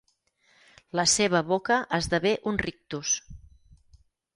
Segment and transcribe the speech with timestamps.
[1.01, 3.17] La seva boca esdevé un rictus.